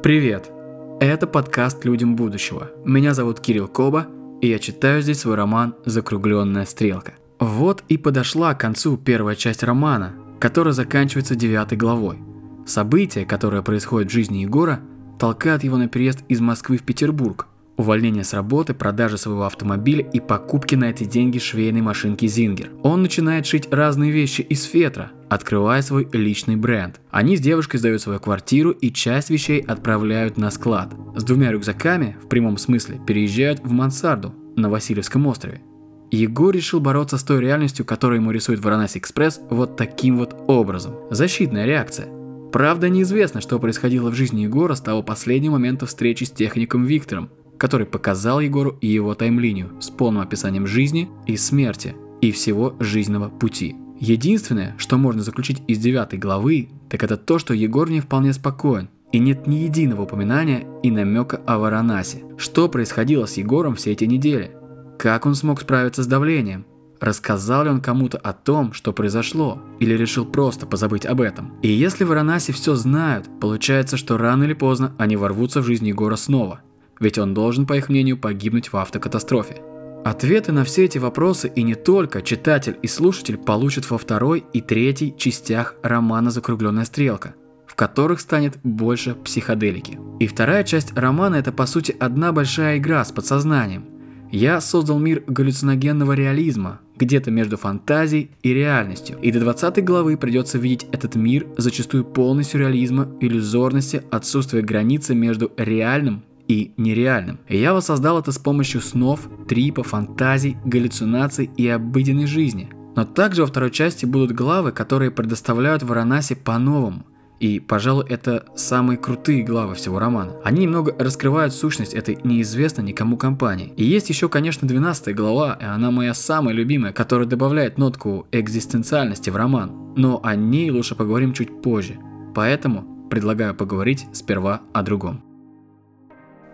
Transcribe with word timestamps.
Привет! 0.00 0.52
Это 1.00 1.26
подкаст 1.26 1.84
«Людям 1.84 2.14
будущего». 2.14 2.70
Меня 2.84 3.14
зовут 3.14 3.40
Кирилл 3.40 3.66
Коба, 3.66 4.06
и 4.40 4.46
я 4.46 4.60
читаю 4.60 5.02
здесь 5.02 5.18
свой 5.18 5.34
роман 5.34 5.74
«Закругленная 5.86 6.66
стрелка». 6.66 7.14
Вот 7.40 7.82
и 7.88 7.98
подошла 7.98 8.54
к 8.54 8.60
концу 8.60 8.96
первая 8.96 9.34
часть 9.34 9.64
романа, 9.64 10.14
которая 10.38 10.72
заканчивается 10.72 11.34
девятой 11.34 11.76
главой. 11.76 12.18
События, 12.64 13.24
которые 13.24 13.64
происходят 13.64 14.08
в 14.08 14.14
жизни 14.14 14.38
Егора, 14.38 14.80
толкают 15.18 15.64
его 15.64 15.76
на 15.76 15.88
переезд 15.88 16.20
из 16.28 16.40
Москвы 16.40 16.76
в 16.76 16.84
Петербург– 16.84 17.48
увольнение 17.78 18.24
с 18.24 18.34
работы, 18.34 18.74
продажа 18.74 19.16
своего 19.16 19.46
автомобиля 19.46 20.04
и 20.12 20.20
покупки 20.20 20.74
на 20.74 20.90
эти 20.90 21.04
деньги 21.04 21.38
швейной 21.38 21.80
машинки 21.80 22.26
Зингер. 22.26 22.70
Он 22.82 23.02
начинает 23.02 23.46
шить 23.46 23.68
разные 23.72 24.10
вещи 24.10 24.42
из 24.42 24.64
фетра, 24.64 25.12
открывая 25.28 25.82
свой 25.82 26.08
личный 26.12 26.56
бренд. 26.56 27.00
Они 27.10 27.36
с 27.36 27.40
девушкой 27.40 27.78
сдают 27.78 28.02
свою 28.02 28.20
квартиру 28.20 28.70
и 28.70 28.92
часть 28.92 29.30
вещей 29.30 29.60
отправляют 29.60 30.36
на 30.36 30.50
склад. 30.50 30.94
С 31.16 31.24
двумя 31.24 31.52
рюкзаками, 31.52 32.16
в 32.22 32.28
прямом 32.28 32.58
смысле, 32.58 33.00
переезжают 33.06 33.60
в 33.60 33.70
мансарду 33.72 34.34
на 34.56 34.68
Васильевском 34.68 35.26
острове. 35.26 35.62
Егор 36.10 36.54
решил 36.54 36.80
бороться 36.80 37.18
с 37.18 37.22
той 37.22 37.40
реальностью, 37.40 37.84
которую 37.84 38.20
ему 38.20 38.30
рисует 38.30 38.60
Варанаси 38.60 38.98
Экспресс 38.98 39.40
вот 39.50 39.76
таким 39.76 40.16
вот 40.16 40.34
образом. 40.46 40.94
Защитная 41.10 41.66
реакция. 41.66 42.08
Правда, 42.50 42.88
неизвестно, 42.88 43.42
что 43.42 43.58
происходило 43.58 44.10
в 44.10 44.14
жизни 44.14 44.42
Егора 44.42 44.74
с 44.74 44.80
того 44.80 45.02
последнего 45.02 45.52
момента 45.52 45.84
встречи 45.84 46.24
с 46.24 46.30
техником 46.30 46.84
Виктором, 46.84 47.28
который 47.58 47.86
показал 47.86 48.40
Егору 48.40 48.78
и 48.80 48.86
его 48.86 49.14
таймлинию 49.14 49.70
с 49.80 49.90
полным 49.90 50.22
описанием 50.22 50.66
жизни 50.66 51.10
и 51.26 51.36
смерти 51.36 51.94
и 52.22 52.32
всего 52.32 52.74
жизненного 52.80 53.28
пути. 53.28 53.76
Единственное, 54.00 54.74
что 54.78 54.96
можно 54.96 55.22
заключить 55.22 55.62
из 55.66 55.78
девятой 55.78 56.18
главы, 56.18 56.68
так 56.88 57.02
это 57.02 57.16
то, 57.16 57.38
что 57.38 57.54
Егор 57.54 57.90
не 57.90 58.00
вполне 58.00 58.32
спокоен, 58.32 58.88
и 59.12 59.18
нет 59.18 59.46
ни 59.46 59.56
единого 59.56 60.02
упоминания 60.02 60.66
и 60.82 60.90
намека 60.90 61.40
о 61.46 61.58
Варанасе. 61.58 62.22
Что 62.36 62.68
происходило 62.68 63.26
с 63.26 63.36
Егором 63.36 63.74
все 63.74 63.92
эти 63.92 64.04
недели? 64.04 64.52
Как 64.98 65.26
он 65.26 65.34
смог 65.34 65.60
справиться 65.60 66.02
с 66.02 66.06
давлением? 66.06 66.66
Рассказал 67.00 67.64
ли 67.64 67.70
он 67.70 67.80
кому-то 67.80 68.18
о 68.18 68.32
том, 68.32 68.72
что 68.72 68.92
произошло, 68.92 69.62
или 69.78 69.94
решил 69.94 70.26
просто 70.26 70.66
позабыть 70.66 71.06
об 71.06 71.20
этом? 71.20 71.54
И 71.62 71.68
если 71.68 72.04
в 72.04 72.08
Варанасе 72.08 72.52
все 72.52 72.74
знают, 72.74 73.28
получается, 73.40 73.96
что 73.96 74.18
рано 74.18 74.44
или 74.44 74.54
поздно 74.54 74.92
они 74.98 75.16
ворвутся 75.16 75.60
в 75.60 75.64
жизнь 75.64 75.86
Егора 75.86 76.16
снова– 76.16 76.60
ведь 77.00 77.18
он 77.18 77.34
должен, 77.34 77.66
по 77.66 77.76
их 77.76 77.88
мнению, 77.88 78.18
погибнуть 78.18 78.72
в 78.72 78.76
автокатастрофе. 78.76 79.62
Ответы 80.04 80.52
на 80.52 80.64
все 80.64 80.84
эти 80.84 80.98
вопросы 80.98 81.50
и 81.54 81.62
не 81.62 81.74
только 81.74 82.22
читатель 82.22 82.78
и 82.82 82.86
слушатель 82.86 83.36
получат 83.36 83.90
во 83.90 83.98
второй 83.98 84.44
и 84.52 84.60
третьей 84.60 85.14
частях 85.16 85.74
романа 85.82 86.30
«Закругленная 86.30 86.84
стрелка», 86.84 87.34
в 87.66 87.74
которых 87.74 88.20
станет 88.20 88.58
больше 88.62 89.14
психоделики. 89.14 89.98
И 90.20 90.26
вторая 90.26 90.64
часть 90.64 90.96
романа– 90.96 91.34
это 91.36 91.52
по 91.52 91.66
сути 91.66 91.94
одна 91.98 92.32
большая 92.32 92.78
игра 92.78 93.04
с 93.04 93.12
подсознанием. 93.12 93.84
Я 94.30 94.60
создал 94.60 94.98
мир 94.98 95.24
галлюциногенного 95.26 96.12
реализма, 96.12 96.80
где-то 96.96 97.30
между 97.30 97.56
фантазией 97.56 98.30
и 98.42 98.52
реальностью. 98.52 99.18
И 99.22 99.32
до 99.32 99.40
20 99.40 99.84
главы 99.84 100.16
придется 100.16 100.58
видеть 100.58 100.86
этот 100.92 101.14
мир, 101.16 101.46
зачастую 101.56 102.04
полный 102.04 102.44
сюрреализма, 102.44 103.08
иллюзорности, 103.20 104.02
отсутствия 104.10 104.62
границы 104.62 105.14
между 105.14 105.50
реальным 105.56 106.24
и 106.48 106.72
нереальным. 106.76 107.38
Я 107.48 107.74
воссоздал 107.74 108.18
это 108.18 108.32
с 108.32 108.38
помощью 108.38 108.80
снов, 108.80 109.28
трипа, 109.46 109.84
фантазий, 109.84 110.56
галлюцинаций 110.64 111.50
и 111.56 111.68
обыденной 111.68 112.26
жизни. 112.26 112.70
Но 112.96 113.04
также 113.04 113.42
во 113.42 113.46
второй 113.46 113.70
части 113.70 114.06
будут 114.06 114.32
главы, 114.32 114.72
которые 114.72 115.12
предоставляют 115.12 115.84
Варанаси 115.84 116.34
по-новому. 116.34 117.04
И, 117.38 117.60
пожалуй, 117.60 118.04
это 118.08 118.46
самые 118.56 118.96
крутые 118.96 119.44
главы 119.44 119.76
всего 119.76 120.00
романа. 120.00 120.32
Они 120.42 120.62
немного 120.62 120.96
раскрывают 120.98 121.54
сущность 121.54 121.94
этой 121.94 122.18
неизвестной 122.24 122.82
никому 122.82 123.16
компании. 123.16 123.72
И 123.76 123.84
есть 123.84 124.08
еще, 124.08 124.28
конечно, 124.28 124.66
12 124.66 125.14
глава, 125.14 125.56
и 125.60 125.64
она 125.64 125.92
моя 125.92 126.14
самая 126.14 126.52
любимая, 126.52 126.92
которая 126.92 127.28
добавляет 127.28 127.78
нотку 127.78 128.26
экзистенциальности 128.32 129.30
в 129.30 129.36
роман. 129.36 129.94
Но 129.96 130.20
о 130.24 130.34
ней 130.34 130.70
лучше 130.72 130.96
поговорим 130.96 131.32
чуть 131.32 131.62
позже. 131.62 131.98
Поэтому 132.34 133.08
предлагаю 133.08 133.54
поговорить 133.54 134.06
сперва 134.12 134.62
о 134.72 134.82
другом. 134.82 135.27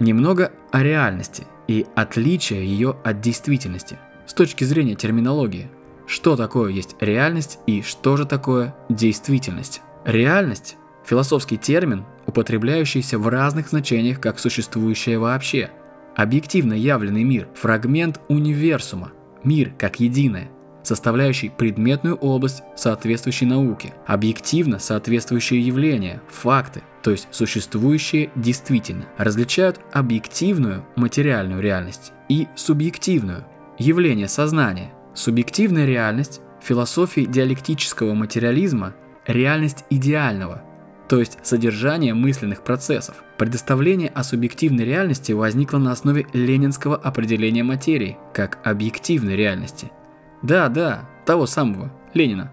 Немного 0.00 0.52
о 0.72 0.82
реальности 0.82 1.44
и 1.68 1.86
отличия 1.94 2.60
ее 2.60 2.96
от 3.04 3.20
действительности 3.20 3.98
с 4.26 4.34
точки 4.34 4.64
зрения 4.64 4.94
терминологии. 4.94 5.68
Что 6.06 6.36
такое 6.36 6.70
есть 6.72 6.96
реальность 7.00 7.58
и 7.66 7.82
что 7.82 8.16
же 8.16 8.26
такое 8.26 8.74
действительность? 8.88 9.82
Реальность– 10.04 10.76
философский 11.06 11.56
термин, 11.56 12.04
употребляющийся 12.26 13.18
в 13.18 13.28
разных 13.28 13.68
значениях 13.68 14.20
как 14.20 14.38
существующее 14.38 15.18
вообще. 15.18 15.70
Объективно 16.16 16.74
явленный 16.74 17.24
мир– 17.24 17.48
фрагмент 17.54 18.20
универсума, 18.28 19.12
мир 19.42 19.72
как 19.78 20.00
единое 20.00 20.50
составляющий 20.86 21.48
предметную 21.48 22.16
область 22.16 22.62
соответствующей 22.76 23.46
науке, 23.46 23.94
объективно 24.06 24.78
соответствующие 24.78 25.60
явления, 25.60 26.20
факты, 26.28 26.82
то 27.04 27.10
есть 27.10 27.28
существующие 27.30 28.30
действительно, 28.34 29.04
различают 29.18 29.78
объективную 29.92 30.86
материальную 30.96 31.60
реальность 31.60 32.12
и 32.30 32.48
субъективную 32.56 33.44
явление 33.78 34.26
сознания. 34.26 34.92
Субъективная 35.14 35.84
реальность 35.84 36.40
философии 36.62 37.26
диалектического 37.26 38.14
материализма– 38.14 38.94
реальность 39.26 39.84
идеального, 39.90 40.62
то 41.06 41.20
есть 41.20 41.38
содержание 41.42 42.14
мысленных 42.14 42.64
процессов. 42.64 43.22
Предоставление 43.36 44.08
о 44.08 44.24
субъективной 44.24 44.84
реальности 44.84 45.32
возникло 45.32 45.76
на 45.76 45.92
основе 45.92 46.26
ленинского 46.32 46.96
определения 46.96 47.62
материи 47.62 48.16
как 48.32 48.58
объективной 48.64 49.36
реальности– 49.36 49.92
да, 50.44 50.68
да, 50.68 51.08
того 51.24 51.46
самого, 51.46 51.90
Ленина. 52.12 52.52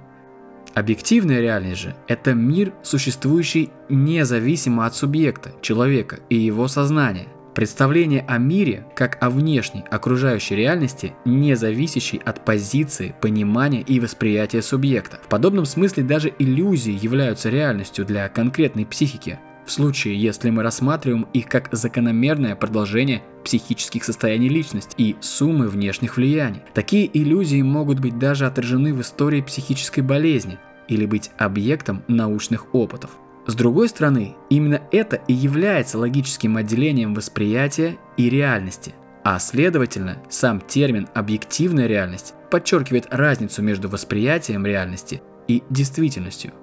Объективная 0.73 1.41
реальность 1.41 1.81
же– 1.81 1.95
это 2.07 2.33
мир, 2.33 2.73
существующий 2.81 3.71
независимо 3.89 4.85
от 4.85 4.95
субъекта, 4.95 5.51
человека 5.61 6.19
и 6.29 6.35
его 6.35 6.67
сознания. 6.67 7.27
Представление 7.53 8.23
о 8.29 8.37
мире 8.37 8.85
как 8.95 9.21
о 9.21 9.29
внешней 9.29 9.83
окружающей 9.91 10.55
реальности, 10.55 11.13
не 11.25 11.55
зависящей 11.55 12.19
от 12.19 12.45
позиции, 12.45 13.13
понимания 13.19 13.81
и 13.81 13.99
восприятия 13.99 14.61
субъекта. 14.61 15.19
В 15.21 15.27
подобном 15.27 15.65
смысле 15.65 16.03
даже 16.03 16.33
иллюзии 16.39 16.97
являются 17.01 17.49
реальностью 17.49 18.05
для 18.05 18.29
конкретной 18.29 18.85
психики– 18.85 19.39
в 19.65 19.71
случае, 19.71 20.21
если 20.21 20.49
мы 20.49 20.63
рассматриваем 20.63 21.27
их 21.33 21.47
как 21.47 21.69
закономерное 21.71 22.55
продолжение 22.55 23.23
психических 23.43 24.03
состояний 24.03 24.49
личности 24.49 24.95
и 24.97 25.15
суммы 25.21 25.67
внешних 25.67 26.17
влияний. 26.17 26.61
Такие 26.73 27.09
иллюзии 27.11 27.61
могут 27.61 27.99
быть 27.99 28.19
даже 28.19 28.45
отражены 28.45 28.93
в 28.93 29.01
истории 29.01 29.41
психической 29.41 30.03
болезни 30.03 30.59
или 30.87 31.05
быть 31.05 31.31
объектом 31.37 32.03
научных 32.07 32.73
опытов. 32.73 33.11
С 33.47 33.55
другой 33.55 33.89
стороны, 33.89 34.35
именно 34.49 34.81
это 34.91 35.15
и 35.27 35.33
является 35.33 35.97
логическим 35.97 36.57
отделением 36.57 37.15
восприятия 37.15 37.97
и 38.15 38.29
реальности, 38.29 38.93
а 39.23 39.39
следовательно, 39.39 40.21
сам 40.29 40.61
термин 40.61 41.07
«объективная 41.13 41.87
реальность» 41.87 42.33
подчеркивает 42.51 43.07
разницу 43.09 43.61
между 43.61 43.89
восприятием 43.89 44.65
реальности 44.65 45.21
и 45.47 45.63
действительностью. 45.69 46.53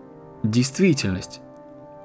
Действительность 0.45 1.41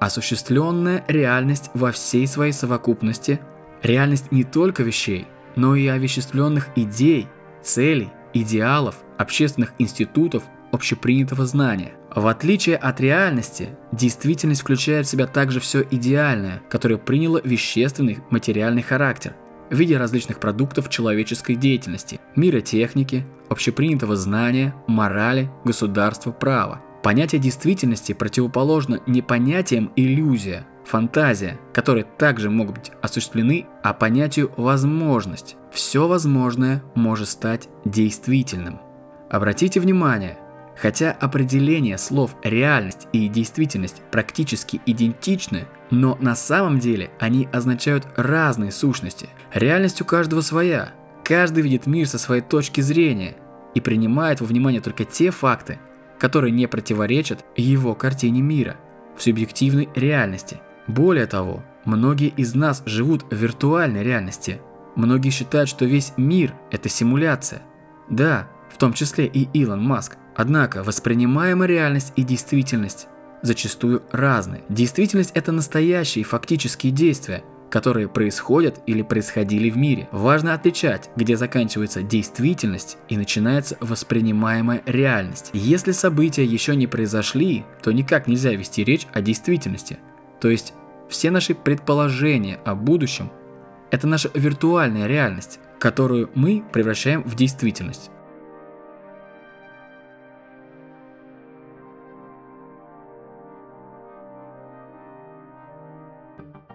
осуществленная 0.04 1.04
реальность 1.08 1.70
во 1.74 1.90
всей 1.92 2.26
своей 2.26 2.52
совокупности, 2.52 3.40
реальность 3.82 4.32
не 4.32 4.44
только 4.44 4.82
вещей, 4.82 5.26
но 5.56 5.76
и 5.76 5.86
овеществленных 5.86 6.68
идей, 6.76 7.28
целей, 7.62 8.10
идеалов, 8.32 8.96
общественных 9.16 9.72
институтов, 9.78 10.42
общепринятого 10.72 11.46
знания. 11.46 11.92
В 12.14 12.26
отличие 12.26 12.76
от 12.76 13.00
реальности, 13.00 13.70
действительность 13.92 14.60
включает 14.60 15.06
в 15.06 15.10
себя 15.10 15.26
также 15.26 15.60
все 15.60 15.84
идеальное, 15.90 16.62
которое 16.68 16.96
приняло 16.98 17.40
вещественный 17.42 18.18
материальный 18.30 18.82
характер 18.82 19.34
в 19.70 19.76
виде 19.76 19.96
различных 19.96 20.38
продуктов 20.38 20.90
человеческой 20.90 21.54
деятельности, 21.54 22.20
мира 22.36 22.60
техники, 22.60 23.24
общепринятого 23.48 24.16
знания, 24.16 24.74
морали, 24.86 25.50
государства, 25.64 26.30
права. 26.30 26.82
Понятие 27.04 27.38
действительности 27.38 28.14
противоположно 28.14 28.98
не 29.06 29.20
понятиям 29.20 29.92
иллюзия, 29.94 30.66
фантазия, 30.86 31.60
которые 31.74 32.04
также 32.04 32.48
могут 32.48 32.78
быть 32.78 32.92
осуществлены, 33.02 33.66
а 33.82 33.92
понятию 33.92 34.50
возможность. 34.56 35.56
Все 35.70 36.08
возможное 36.08 36.82
может 36.94 37.28
стать 37.28 37.68
действительным. 37.84 38.80
Обратите 39.28 39.80
внимание, 39.80 40.38
хотя 40.80 41.12
определение 41.12 41.98
слов 41.98 42.36
реальность 42.42 43.06
и 43.12 43.28
действительность 43.28 44.00
практически 44.10 44.80
идентичны, 44.86 45.66
но 45.90 46.16
на 46.22 46.34
самом 46.34 46.78
деле 46.78 47.10
они 47.20 47.50
означают 47.52 48.08
разные 48.16 48.72
сущности. 48.72 49.28
Реальность 49.52 50.00
у 50.00 50.06
каждого 50.06 50.40
своя. 50.40 50.94
Каждый 51.22 51.64
видит 51.64 51.86
мир 51.86 52.08
со 52.08 52.18
своей 52.18 52.40
точки 52.40 52.80
зрения 52.80 53.36
и 53.74 53.82
принимает 53.82 54.40
во 54.40 54.46
внимание 54.46 54.80
только 54.80 55.04
те 55.04 55.30
факты, 55.30 55.78
которые 56.24 56.50
не 56.50 56.66
противоречат 56.66 57.44
его 57.54 57.94
картине 57.94 58.40
мира 58.40 58.76
в 59.16 59.22
субъективной 59.22 59.88
реальности. 59.94 60.60
Более 60.86 61.26
того, 61.26 61.62
Многие 61.84 62.28
из 62.28 62.54
нас 62.54 62.82
живут 62.86 63.24
в 63.30 63.34
виртуальной 63.34 64.02
реальности. 64.02 64.60
Многие 64.96 65.30
считают, 65.30 65.68
что 65.68 65.84
весь 65.84 66.14
мир– 66.16 66.54
это 66.70 66.88
симуляция. 66.88 67.62
Да, 68.08 68.48
в 68.72 68.78
том 68.78 68.94
числе 68.94 69.26
и 69.26 69.48
Илон 69.52 69.82
Маск. 69.82 70.16
Однако 70.34 70.82
воспринимаемая 70.82 71.68
реальность 71.68 72.12
и 72.16 72.22
действительность 72.22 73.08
зачастую 73.42 74.02
разные. 74.12 74.62
Действительность– 74.70 75.32
это 75.34 75.52
настоящие 75.52 76.24
фактические 76.24 76.90
действия, 76.90 77.44
которые 77.74 78.06
происходят 78.06 78.78
или 78.86 79.02
происходили 79.02 79.68
в 79.68 79.76
мире. 79.76 80.08
Важно 80.12 80.54
отличать, 80.54 81.10
где 81.16 81.36
заканчивается 81.36 82.02
действительность 82.02 82.98
и 83.08 83.16
начинается 83.16 83.76
воспринимаемая 83.80 84.80
реальность. 84.86 85.50
Если 85.54 85.90
события 85.90 86.44
еще 86.44 86.76
не 86.76 86.86
произошли, 86.86 87.64
то 87.82 87.90
никак 87.90 88.28
нельзя 88.28 88.52
вести 88.52 88.84
речь 88.84 89.08
о 89.12 89.20
действительности. 89.20 89.98
То 90.40 90.50
есть 90.50 90.72
все 91.08 91.32
наши 91.32 91.52
предположения 91.56 92.60
о 92.64 92.76
будущем– 92.76 93.32
это 93.90 94.06
наша 94.06 94.30
виртуальная 94.34 95.08
реальность, 95.08 95.58
которую 95.80 96.30
мы 96.36 96.62
превращаем 96.72 97.24
в 97.24 97.34
действительность. 97.34 98.12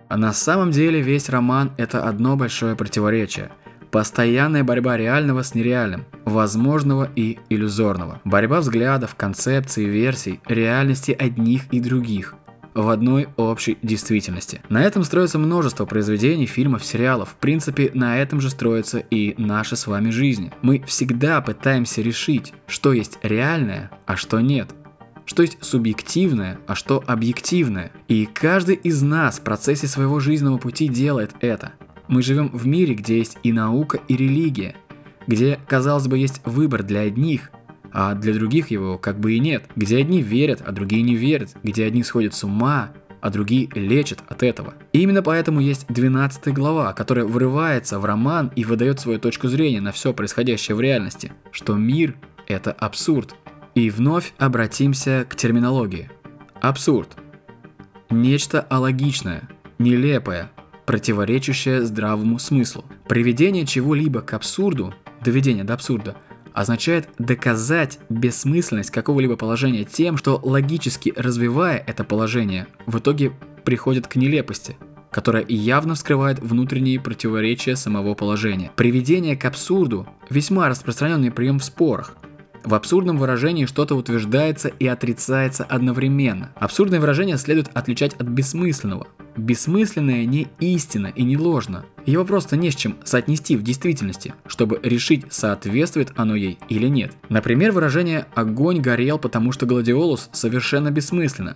А 0.10 0.18
на 0.18 0.34
самом 0.34 0.72
деле 0.72 1.02
весь 1.02 1.30
роман– 1.30 1.72
это 1.78 2.04
одно 2.04 2.36
большое 2.36 2.76
противоречие. 2.76 3.52
Постоянная 3.92 4.64
борьба 4.64 4.98
реального 4.98 5.44
с 5.44 5.54
нереальным, 5.54 6.06
возможного 6.26 7.10
и 7.16 7.38
иллюзорного. 7.50 8.20
Борьба 8.24 8.60
взглядов, 8.60 9.14
концепций, 9.16 9.86
версий, 9.86 10.42
реальности 10.48 11.16
одних 11.18 11.72
и 11.72 11.80
других 11.80 12.36
в 12.74 12.90
одной 12.90 13.30
общей 13.36 13.78
действительности. 13.82 14.62
На 14.70 14.84
этом 14.84 15.04
строится 15.04 15.38
множество 15.38 15.86
произведений, 15.86 16.46
фильмов, 16.46 16.86
сериалов. 16.86 17.30
В 17.30 17.36
принципе, 17.36 17.92
на 17.94 18.20
этом 18.20 18.42
же 18.42 18.50
строится 18.50 19.00
и 19.00 19.36
наша 19.38 19.76
с 19.76 19.88
вами 19.88 20.10
жизнь. 20.12 20.52
Мы 20.62 20.84
всегда 20.86 21.42
пытаемся 21.42 22.02
решить, 22.02 22.54
что 22.68 22.94
есть 22.94 23.20
реальное, 23.22 23.92
а 24.06 24.16
что 24.16 24.40
нет 24.40 24.70
что 25.30 25.44
есть 25.44 25.60
субъективное, 25.62 26.58
а 26.66 26.74
что 26.74 27.04
объективное. 27.06 27.92
И 28.08 28.26
каждый 28.26 28.74
из 28.74 29.04
нас 29.04 29.38
в 29.38 29.44
процессе 29.44 29.86
своего 29.86 30.20
жизненного 30.20 30.58
пути 30.58 30.88
делает 30.88 31.36
это. 31.40 31.74
Мы 32.08 32.24
живем 32.24 32.50
в 32.50 32.66
мире, 32.66 32.96
где 32.96 33.20
есть 33.20 33.38
и 33.44 33.54
наука, 33.54 34.00
и 34.08 34.18
религия, 34.18 34.76
где, 35.28 35.60
казалось 35.68 36.08
бы, 36.08 36.18
есть 36.18 36.42
выбор 36.46 36.81
для 36.81 37.02
одних, 37.02 37.52
а 37.92 38.16
для 38.16 38.34
других 38.34 38.72
его 38.72 38.98
как 38.98 39.20
бы 39.20 39.34
и 39.34 39.40
нет, 39.40 39.66
где 39.76 39.98
одни 39.98 40.24
верят, 40.24 40.64
а 40.66 40.72
другие 40.72 41.04
не 41.04 41.14
верят, 41.14 41.56
где 41.62 41.86
одни 41.86 42.02
сходят 42.02 42.34
с 42.34 42.44
ума, 42.44 42.90
а 43.22 43.30
другие 43.30 43.70
лечат 43.76 44.24
от 44.30 44.42
этого. 44.42 44.74
И 44.94 45.02
именно 45.02 45.22
поэтому 45.22 45.60
есть 45.60 45.86
12 45.90 46.52
глава, 46.56 46.92
которая 46.94 47.26
врывается 47.26 48.00
в 48.00 48.06
роман 48.06 48.52
и 48.56 48.64
выдает 48.64 49.00
свою 49.00 49.20
точку 49.20 49.48
зрения 49.48 49.80
на 49.80 49.92
все 49.92 50.12
происходящее 50.12 50.74
в 50.74 50.81
реальности, 50.81 51.34
что 51.52 51.76
мир– 51.76 52.16
это 52.48 52.72
абсурд, 52.72 53.36
и 53.75 53.89
вновь 53.89 54.33
обратимся 54.38 55.25
к 55.30 55.36
терминологии. 55.36 56.10
Абсурд. 56.62 57.18
Нечто 58.10 58.62
алогичное, 58.62 59.48
нелепое, 59.77 60.51
противоречащее 60.86 61.83
здравому 61.83 62.39
смыслу. 62.39 62.83
Приведение 63.07 63.66
чего-либо 63.66 64.21
к 64.21 64.33
абсурду, 64.33 64.94
доведение 65.24 65.63
до 65.63 65.75
абсурда, 65.75 66.16
означает 66.54 67.07
доказать 67.19 68.00
бессмысленность 68.10 68.92
какого-либо 68.92 69.36
положения 69.36 69.83
тем, 69.83 70.18
что 70.18 70.39
логически 70.42 71.13
развивая 71.16 71.77
это 71.77 72.04
положение, 72.04 72.68
в 72.88 72.98
итоге 72.98 73.31
приходит 73.63 74.07
к 74.07 74.16
нелепости, 74.16 74.75
которая 75.12 75.45
явно 75.48 75.94
вскрывает 75.94 76.39
внутренние 76.39 77.00
противоречия 77.00 77.75
самого 77.75 78.16
положения. 78.16 78.71
Приведение 78.75 79.38
к 79.38 79.45
абсурду– 79.45 80.07
весьма 80.30 80.69
распространенный 80.69 81.31
прием 81.31 81.60
в 81.60 81.63
спорах– 81.63 82.16
в 82.64 82.74
абсурдном 82.74 83.18
выражении 83.18 83.66
что-то 83.66 83.96
утверждается 83.96 84.68
и 84.68 84.88
отрицается 84.88 85.64
одновременно. 85.64 86.52
Абсурдное 86.56 87.00
выражение 87.00 87.38
следует 87.38 87.70
отличать 87.74 88.14
от 88.16 88.28
бессмысленного. 88.28 89.08
Бессмысленное 89.38 90.26
не 90.26 90.48
истина 90.60 91.08
и 91.08 91.24
не 91.24 91.38
ложно. 91.38 91.86
Его 92.06 92.26
просто 92.26 92.58
не 92.58 92.72
с 92.72 92.76
чем 92.76 92.98
соотнести 93.04 93.56
в 93.56 93.64
действительности, 93.64 94.34
чтобы 94.48 94.80
решить, 94.84 95.26
соответствует 95.30 96.12
оно 96.16 96.36
ей 96.36 96.58
или 96.68 96.88
нет. 96.88 97.14
Например, 97.30 97.72
выражение 97.72 98.26
«огонь 98.36 98.82
горел, 98.82 99.18
потому 99.20 99.52
что 99.52 99.66
гладиолус» 99.66 100.30
совершенно 100.34 100.92
бессмысленно. 100.92 101.56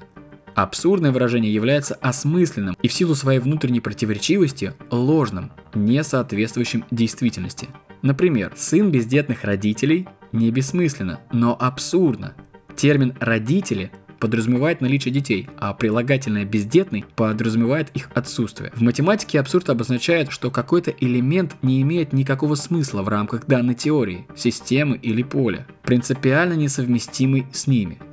Абсурдное 0.56 1.12
выражение 1.12 1.52
является 1.52 1.96
осмысленным 1.96 2.78
и 2.82 2.88
в 2.88 2.94
силу 2.94 3.16
своей 3.16 3.40
внутренней 3.40 3.80
противоречивости 3.80 4.74
ложным, 4.92 5.52
не 5.74 6.04
соответствующим 6.04 6.86
действительности. 6.92 7.70
Например, 8.04 8.54
сын 8.56 8.92
бездетных 8.92 9.44
родителей 9.44 10.08
не 10.34 10.52
бессмысленно, 10.52 11.22
но 11.32 11.56
абсурдно. 11.58 12.34
Термин 12.76 13.14
«родители» 13.20 13.92
подразумевает 14.20 14.82
наличие 14.82 15.14
детей, 15.14 15.50
а 15.58 15.74
прилагательное 15.74 16.46
«бездетный» 16.46 17.06
подразумевает 17.16 17.90
их 17.94 18.10
отсутствие. 18.14 18.72
В 18.74 18.82
математике 18.82 19.40
абсурд 19.40 19.70
обозначает, 19.70 20.32
что 20.32 20.50
какой-то 20.50 20.92
элемент 20.92 21.56
не 21.62 21.82
имеет 21.82 22.14
никакого 22.14 22.56
смысла 22.56 23.02
в 23.04 23.10
рамках 23.10 23.48
данной 23.48 23.76
теории, 23.76 24.26
системы 24.36 24.98
или 24.98 25.24
поля, 25.24 25.68
принципиально 25.84 26.54
несовместимый 26.54 27.48
с 27.54 27.68
ними– 27.68 28.00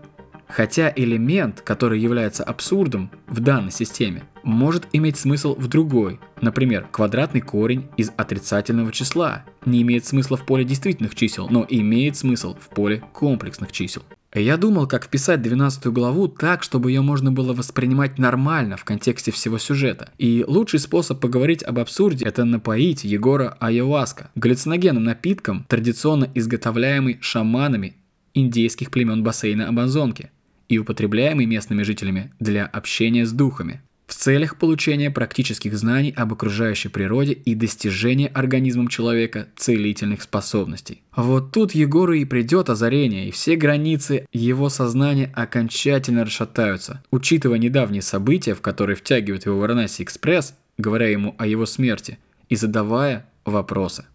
Хотя 0.53 0.93
элемент, 0.95 1.61
который 1.61 2.01
является 2.01 2.45
абсурдом 2.45 3.11
в 3.27 3.41
данной 3.41 3.73
системе, 3.73 4.25
может 4.43 4.89
иметь 4.93 5.17
смысл 5.17 5.55
в 5.55 5.69
другой. 5.69 6.19
Например, 6.41 6.87
квадратный 6.91 7.41
корень 7.41 7.89
из 7.97 8.11
отрицательного 8.17 8.93
числа 8.93 9.45
не 9.65 9.83
имеет 9.83 10.07
смысла 10.07 10.37
в 10.37 10.47
поле 10.47 10.65
действительных 10.65 11.15
чисел, 11.15 11.49
но 11.51 11.67
имеет 11.69 12.17
смысл 12.17 12.57
в 12.59 12.69
поле 12.75 13.03
комплексных 13.13 13.73
чисел. 13.73 14.03
Я 14.33 14.57
думал, 14.57 14.87
как 14.87 15.05
вписать 15.05 15.43
12 15.43 15.87
главу 15.87 16.29
так, 16.29 16.63
чтобы 16.63 16.93
ее 16.93 17.01
можно 17.01 17.33
было 17.33 17.53
воспринимать 17.53 18.17
нормально 18.19 18.77
в 18.77 18.85
контексте 18.85 19.33
всего 19.33 19.59
сюжета. 19.59 20.11
И 20.19 20.45
лучший 20.47 20.79
способ 20.79 21.19
поговорить 21.21 21.65
об 21.65 21.81
абсурде– 21.81 22.25
это 22.27 22.45
напоить 22.45 23.03
Егора 23.03 23.57
айоваска, 23.59 24.31
галлюциногенным 24.37 25.03
напитком, 25.03 25.67
традиционно 25.69 26.31
изготовляемый 26.33 27.19
шаманами 27.21 27.97
индейских 28.33 28.93
племен 28.93 29.25
бассейна 29.25 29.69
Амазонки– 29.69 30.31
и 30.71 30.79
употребляемый 30.79 31.45
местными 31.45 31.83
жителями 31.83 32.33
для 32.41 32.65
общения 32.65 33.27
с 33.27 33.33
духами 33.33 33.83
в 34.11 34.15
целях 34.15 34.57
получения 34.57 35.09
практических 35.09 35.77
знаний 35.79 36.13
об 36.17 36.33
окружающей 36.33 36.89
природе 36.89 37.33
и 37.33 37.55
достижения 37.55 38.27
организмом 38.27 38.89
человека 38.89 39.47
целительных 39.57 40.23
способностей. 40.23 41.03
Вот 41.15 41.53
тут 41.53 41.77
Егору 41.77 42.15
и 42.15 42.25
придет 42.25 42.71
озарение, 42.71 43.29
и 43.29 43.31
все 43.31 43.55
границы 43.55 44.27
его 44.33 44.69
сознания 44.69 45.33
окончательно 45.35 46.25
расшатаются. 46.25 47.05
Учитывая 47.13 47.59
недавние 47.59 48.03
события, 48.03 48.55
в 48.55 48.61
которые 48.61 48.97
втягивает 48.97 49.47
его 49.47 49.61
Варанаси 49.61 50.03
Экспресс, 50.03 50.55
говоря 50.77 51.09
ему 51.09 51.37
о 51.39 51.47
его 51.47 51.65
смерти, 51.65 52.19
и 52.49 52.57
задавая 52.57 53.27
вопросы. 53.45 54.07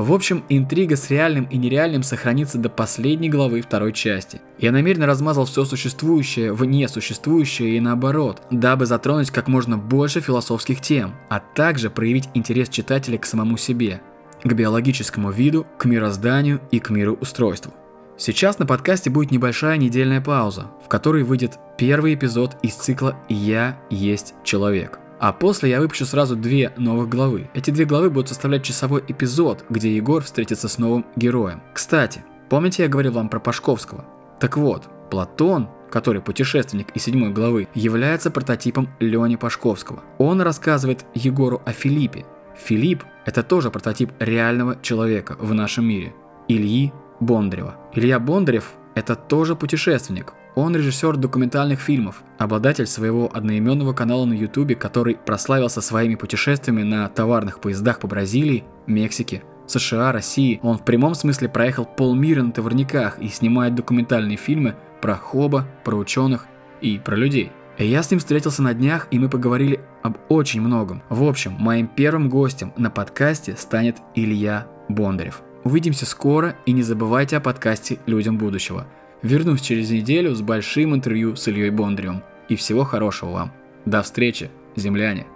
В 0.00 0.14
общем, 0.14 0.44
интрига 0.48 0.96
с 0.96 1.10
реальным 1.10 1.44
и 1.44 1.58
нереальным 1.58 2.02
сохранится 2.02 2.56
до 2.56 2.70
последней 2.70 3.28
главы 3.28 3.60
второй 3.60 3.92
части. 3.92 4.40
Я 4.58 4.72
намеренно 4.72 5.04
размазал 5.04 5.44
все 5.44 5.66
существующее 5.66 6.54
в 6.54 6.64
несуществующее 6.64 7.76
и 7.76 7.80
наоборот, 7.80 8.40
дабы 8.50 8.86
затронуть 8.86 9.30
как 9.30 9.46
можно 9.46 9.76
больше 9.76 10.22
философских 10.22 10.80
тем, 10.80 11.12
а 11.28 11.38
также 11.38 11.90
проявить 11.90 12.30
интерес 12.32 12.70
читателя 12.70 13.18
к 13.18 13.26
самому 13.26 13.58
себе, 13.58 14.00
к 14.42 14.50
биологическому 14.50 15.30
виду, 15.32 15.66
к 15.76 15.84
мирозданию 15.84 16.62
и 16.70 16.78
к 16.78 16.88
мироустройству. 16.88 17.74
Сейчас 18.16 18.58
на 18.58 18.64
подкасте 18.64 19.10
будет 19.10 19.30
небольшая 19.30 19.76
недельная 19.76 20.22
пауза, 20.22 20.68
в 20.82 20.88
которой 20.88 21.24
выйдет 21.24 21.58
первый 21.76 22.14
эпизод 22.14 22.56
из 22.62 22.72
цикла 22.72 23.16
«Я 23.28 23.76
есть 23.90 24.32
человек». 24.44 24.99
А 25.20 25.34
после 25.34 25.68
я 25.68 25.80
выпущу 25.80 26.06
сразу 26.06 26.34
две 26.34 26.72
новых 26.78 27.10
главы. 27.10 27.50
Эти 27.52 27.70
две 27.70 27.84
главы 27.84 28.08
будут 28.08 28.28
составлять 28.28 28.64
часовой 28.64 29.04
эпизод, 29.06 29.66
где 29.68 29.94
Егор 29.94 30.22
встретится 30.22 30.66
с 30.66 30.78
новым 30.78 31.04
героем. 31.14 31.62
Кстати, 31.74 32.24
помните 32.48 32.84
я 32.84 32.88
говорил 32.88 33.12
вам 33.12 33.28
про 33.28 33.38
Пашковского? 33.38 34.06
Так 34.40 34.56
вот, 34.56 34.88
Платон, 35.10 35.68
который 35.90 36.22
путешественник 36.22 36.96
из 36.96 37.02
седьмой 37.02 37.30
главы, 37.30 37.68
является 37.74 38.30
прототипом 38.30 38.88
Лени 38.98 39.36
Пашковского. 39.36 40.02
Он 40.16 40.40
рассказывает 40.40 41.04
Егору 41.12 41.60
о 41.66 41.72
Филиппе. 41.72 42.24
Филипп– 42.56 43.04
это 43.26 43.42
тоже 43.42 43.70
прототип 43.70 44.12
реального 44.20 44.78
человека 44.80 45.36
в 45.38 45.52
нашем 45.52 45.84
мире. 45.86 46.14
Ильи 46.48 46.94
Бондарева. 47.20 47.76
Илья 47.92 48.18
Бондарев– 48.18 48.72
это 48.94 49.16
тоже 49.16 49.54
путешественник. 49.54 50.32
Он 50.60 50.76
режиссер 50.76 51.16
документальных 51.16 51.80
фильмов, 51.80 52.22
обладатель 52.36 52.86
своего 52.86 53.30
одноименного 53.32 53.94
канала 53.94 54.26
на 54.26 54.34
ютубе, 54.34 54.74
который 54.74 55.16
прославился 55.16 55.80
своими 55.80 56.16
путешествиями 56.16 56.82
на 56.82 57.08
товарных 57.08 57.62
поездах 57.62 57.98
по 57.98 58.06
Бразилии, 58.06 58.64
Мексике, 58.86 59.42
США, 59.66 60.12
России. 60.12 60.60
Он 60.62 60.76
в 60.76 60.84
прямом 60.84 61.14
смысле 61.14 61.48
проехал 61.48 61.86
полмира 61.86 62.42
на 62.42 62.52
товарниках 62.52 63.18
и 63.20 63.28
снимает 63.28 63.74
документальные 63.74 64.36
фильмы 64.36 64.74
про 65.00 65.14
хоба, 65.14 65.66
про 65.82 65.96
ученых 65.96 66.44
и 66.82 66.98
про 66.98 67.16
людей. 67.16 67.52
Я 67.78 68.02
с 68.02 68.10
ним 68.10 68.20
встретился 68.20 68.62
на 68.62 68.74
днях, 68.74 69.08
и 69.10 69.18
мы 69.18 69.30
поговорили 69.30 69.80
об 70.02 70.18
очень 70.28 70.60
многом. 70.60 71.02
В 71.08 71.22
общем, 71.22 71.52
моим 71.58 71.86
первым 71.86 72.28
гостем 72.28 72.74
на 72.76 72.90
подкасте 72.90 73.56
станет 73.56 73.96
Илья 74.14 74.66
Бондарев. 74.90 75.40
Увидимся 75.64 76.04
скоро 76.04 76.54
и 76.66 76.72
не 76.72 76.82
забывайте 76.82 77.38
о 77.38 77.40
подкасте 77.40 77.98
«Людям 78.04 78.36
будущего». 78.36 78.86
Вернусь 79.22 79.60
через 79.60 79.90
неделю 79.90 80.34
с 80.34 80.40
большим 80.40 80.94
интервью 80.94 81.36
с 81.36 81.46
Ильей 81.48 81.70
Бондаревым. 81.70 82.22
И 82.48 82.56
всего 82.56 82.84
хорошего 82.84 83.30
вам. 83.30 83.52
До 83.84 84.02
встречи, 84.02 84.50
земляне! 84.76 85.26